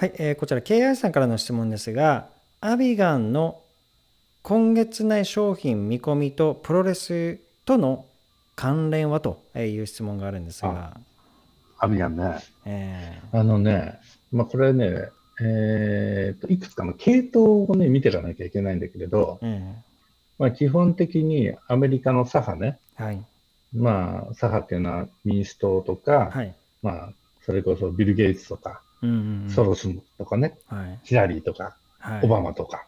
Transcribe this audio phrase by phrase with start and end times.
[0.00, 2.30] はい、えーこちら KI さんからの質問ですが、
[2.62, 3.60] アビガンの
[4.40, 8.06] 今月内商品見込みとプロレスとの
[8.56, 10.96] 関連はという質問があるんですが、
[11.78, 12.38] アビガンね。
[12.64, 14.00] えあのね、
[14.32, 19.38] まあ、これね、えーと、いくつかの系統をね、見ていかなきゃいけないんだけれど、
[20.38, 23.22] まあ、基本的にアメリカの左派ね、ーはい、
[23.76, 27.12] まあ、左派っていうのは民主党とか、はい、まあ、
[27.44, 29.88] それこそビル・ゲイツとか、うんうんうんソロス
[30.18, 32.86] とかね、はい、ヒラリーとか、はい、オバマとか、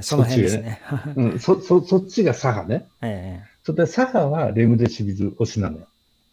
[0.00, 0.80] その辺ですね。
[1.16, 2.86] うん、そそそっちが左派ね。
[3.02, 5.86] えそれで左派はレムデシビル推しなのよ。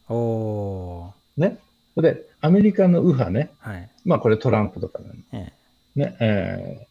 [0.09, 1.59] ーおね。
[1.95, 3.52] それで、アメリカの右派ね。
[3.63, 5.53] ーはい、まあ、これトランプとかなのえ
[5.95, 6.17] ね。
[6.20, 6.89] えー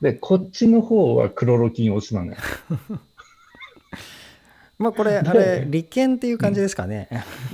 [0.00, 2.38] で、こっちの方はクロロキン推しなのよ。
[2.70, 2.98] ー
[4.78, 7.08] まあこれ、あれ、利権っていう感じですかね。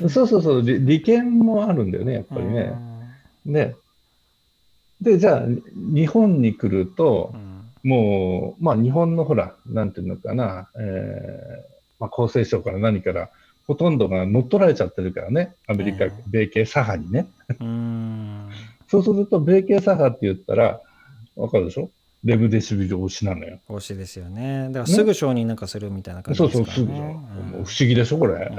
[0.08, 2.72] そうそうそう、利利権もあるんだよね、やっぱりね。
[3.44, 3.74] で、
[5.00, 5.42] で、じゃあ、
[5.74, 7.90] 日本に来るとう、ん。
[7.90, 13.30] もう、まあ、日本のほら、なんていうのかな、えーまあ、厚生省から何から、
[13.66, 17.26] ほとんどが乗っ取られちゃってるからね、アメリカええ、米系左派にね。
[17.60, 20.80] うそうすると、米系左派って言ったら、
[21.34, 21.90] わかるでしょ？
[22.24, 23.60] レムデシビル推しなのよ。
[23.68, 24.68] 推しですよね。
[24.68, 27.04] だからすぐ承認なんかするみたいな感じそうそう、ですからすぐでしょ。
[27.04, 27.12] ね。
[27.12, 28.34] もう不思議でしょ、これ。
[28.34, 28.56] うん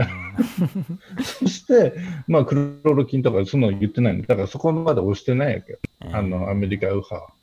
[1.23, 1.93] そして、
[2.27, 4.23] まあ、クロロキンとかそんなの言ってないの。
[4.23, 5.79] だからそこまで押してないわけよ。
[6.05, 7.33] うんあの、アメリカ右派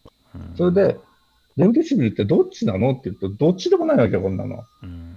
[0.57, 0.97] それで、
[1.57, 4.65] レムデシビルってどっちなのって言うと、どっちでもないわけよ、こんなの。
[4.83, 5.11] うん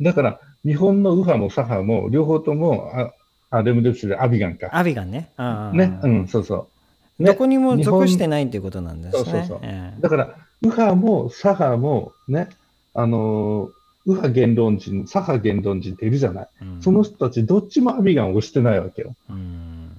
[0.00, 3.12] だから、日本の右派も左派も、両方とも、あ、
[3.50, 4.68] あレムデシビル、アビガンか。
[4.72, 5.32] アビガンね。
[5.72, 6.77] ね、うん、そうそう。
[7.18, 9.24] ねどこにも属してないっていうことなんですね。
[9.24, 12.48] そうそうそうええだから、右派も左派も、ね、
[12.94, 16.48] あのー右派言論人、左派言論人っているじゃない。
[16.62, 19.14] うんその人たち、どっちもアビガンを押してないわけよ。
[19.28, 19.90] うん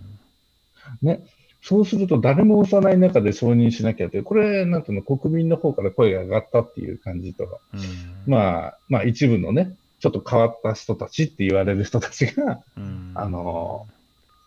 [1.04, 1.24] ね。
[1.62, 7.80] そうすると、誰も押さない中で承認しなきゃって、これ、なんていうの、国民の方から声が上がったっていう感じと、うん
[8.26, 13.86] まあ、まあ、一部のね、ちょっと変わった人たちって言われる人たちが、うんあの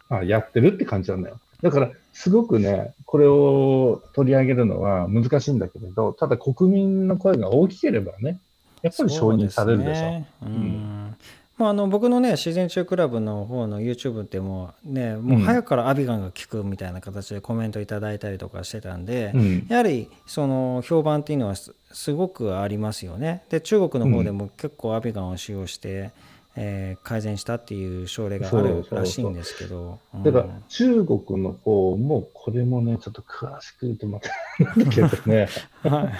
[0.08, 1.38] まあ、やってるって感じなんだよ。
[1.62, 8.38] だから、すごくね、これを取り上げるのは難しいんだけれど、ただ国民の声が大きければね、
[8.82, 9.92] やっぱり承認されるでしょ。
[9.94, 11.16] そうすねうん
[11.58, 19.66] まあ、あの僕のね自然中クラブの方の YouTube ってもうねもう早くからアビガンが効くみたいな形でコメントいただいたりとかしてたんで、うん。
[19.68, 23.44] やはりその評判っていうのはすすごくありますよね。
[23.48, 26.10] で中国の方でも結構アビガンを使用して、
[26.56, 29.98] えー改善したっていう症例があるらしいんですけど。
[30.14, 34.30] うんだから、中国の方も、これもね、ちょっと詳しく言うとまた、
[34.62, 35.48] なんだけどね、
[35.82, 36.10] は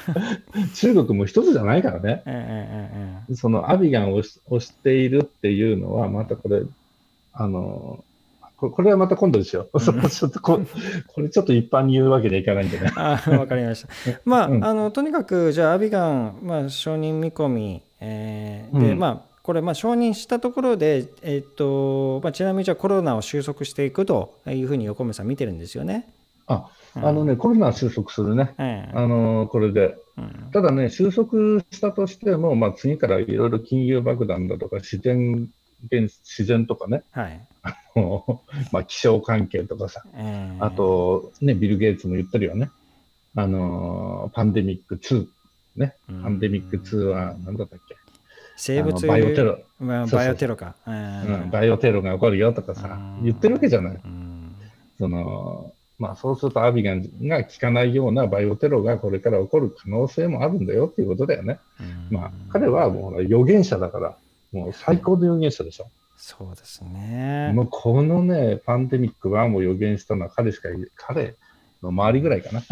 [0.64, 2.22] い中国も一つじゃないからね。
[2.26, 6.62] えええええそのアビガンを押しているっていうのは、またこれ、
[7.32, 8.04] あの、
[8.62, 9.68] ここれはまた今度ですよ。
[9.80, 10.60] そこちょっとこ
[11.08, 12.92] これちょっと一般に言うわけにはいかないんでね。
[12.96, 13.88] あわかりました。
[14.24, 26.08] まあ、うんあのとにかくじゃあアビガン、まあ、承認見込み、えーでうんまあこれ、まあ、承認したところで、えっとまあ、ちなみにじゃあコロナを収束していくというふうに横目さん見てるんですよね。
[26.46, 28.54] あ、うんあのね、コロナは収束するね。
[28.58, 29.96] ええあの、これで。
[30.16, 35.48] うんただね、収束したとしても、まあ、次からいろいろ金融爆弾だとか、自然
[35.90, 37.40] 現、自然とかね、はい
[38.70, 42.70] まあ、気象関係とかさ、ええあと、ね、ビル・ゲイツも言ってるよね。
[43.34, 45.26] あの、パンデミック2。
[45.76, 47.96] ね、うんパンデミック2は何だったっけ、
[48.64, 50.76] 生物バイオテロ、バイオテロか。
[50.86, 53.92] バイオテロが起こるよとかさ、うん言ってるわけじゃない。
[53.92, 54.54] うん
[54.98, 61.58] その、まあ、そうするとアビガンが効かないようなバイオテロがこれから起こる可能性もあるんだよっていうことだよね。
[61.80, 64.16] うんまあ、彼はもうほら預言者だから、
[64.52, 65.88] もう最高の預言者でしょ。
[66.16, 67.50] そうですね。
[67.54, 71.34] もうこのね、パンデミック1を予言したのは彼しかい、彼
[71.82, 72.62] の周りぐらいかな。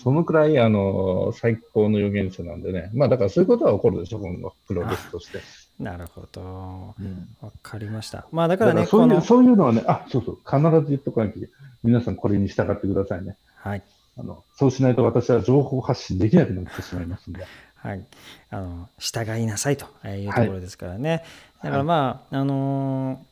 [0.00, 2.90] うんそのくらい、あの、最高の預言者なんでね。
[2.94, 5.40] まあ、だからそういうことは起こるでしょ、今後、プロレスとして。
[5.78, 6.94] なるほど。
[6.98, 8.26] うんわかりました。
[8.32, 11.50] まあだかららね、そういう、そういうのはね、あ、そうそう、必ず言っとかなきゃいけない。
[11.82, 13.36] 皆さんこれに従ってくださいね。
[13.56, 13.82] はい。
[14.18, 17.44] あの、そうしないと私は情報発信できなくなってしまいますんで。
[17.82, 18.06] はい、
[18.50, 21.24] あの従いなさいというとはいころですからね。
[21.62, 23.29] だからまあ、あのー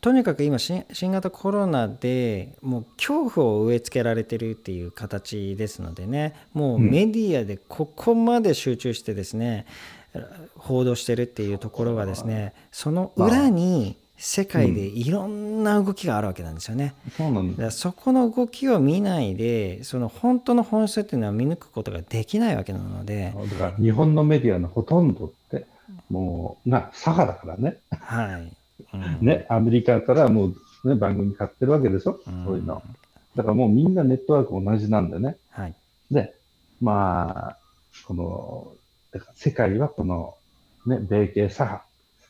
[0.00, 9.66] とにかく今新新型コロナでもう恐怖を植え付けられてるっていう形ですのでねもううんメディアでここまで集中してですね、
[10.56, 16.94] 報道してるっていうところがですねその裏に世界でいろんな動きがあるわけなんですよね。
[17.16, 17.52] そうなんだ。
[17.52, 25.66] だからそこの動きを見ないでその本当の本質っていうのは見抜くことができないわけなので、だから日本のメディアのほとんどって、
[26.10, 27.78] もう、な、左派だからね。
[27.90, 28.52] はい。
[28.92, 30.52] うんね、アメリカからも
[30.84, 32.82] う、ね、番組買ってるわけでしょ、うんそういうの。
[33.36, 35.36] だからもうみんなネットワーク同じなんでね。
[35.50, 35.74] はい。
[36.10, 36.34] で、
[36.80, 37.56] まあ、
[38.06, 38.72] この、
[39.12, 40.34] だから世界はこの、
[40.86, 41.86] ね、米系左派、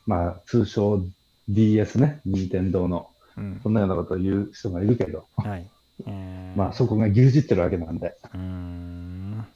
[0.07, 1.03] まあ、通称
[1.49, 3.61] DS ね、任天堂の、うん。
[3.63, 5.67] そんなようなことを言う人がいるけど、はい。
[6.07, 9.47] えーまあ、そこが牛耳ってるわけなんで、うーん。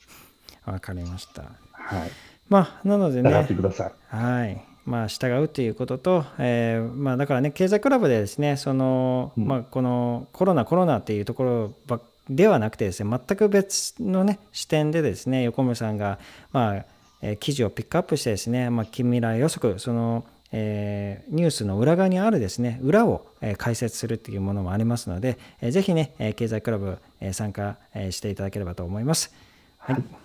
[0.64, 1.42] わかりました。
[1.72, 2.10] はい。
[2.48, 3.92] まあ、なので従ってね、ください。
[4.08, 4.64] はい。
[4.84, 16.18] まあ、従うということと、えーまあ、だからね、経済クラブでですね、その、うんまあ、このコロナ、コロナっていうところばっではなくてですね、全く別のね、視点でですね、横村さんが、
[16.52, 16.84] まあ、
[17.20, 29.34] えー記事をピックアップしてですね、まあ、近未来予測、その、えーニュースの裏側にあるですね、裏を、えー解説するっていうものもありますので、えーぜひね、えー経済クラブ、えー参加、えーしていただければと思います。
[29.78, 30.23] はい。